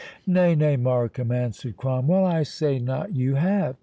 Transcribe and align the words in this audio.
"Nay, 0.25 0.55
nay, 0.55 0.77
Markham," 0.77 1.31
answered 1.31 1.77
Cromwell; 1.77 2.25
"I 2.25 2.41
say 2.41 2.79
not 2.79 3.15
you 3.15 3.35
have. 3.35 3.75